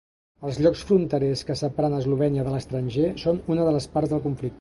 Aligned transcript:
Els 0.51 0.55
llocs 0.65 0.79
fronterers 0.91 1.43
que 1.49 1.57
separen 1.59 1.97
Eslovènia 1.97 2.47
de 2.47 2.55
l'estranger 2.55 3.13
són 3.25 3.43
una 3.57 3.69
de 3.69 3.75
les 3.77 3.89
parts 3.97 4.15
del 4.15 4.25
conflicte. 4.25 4.49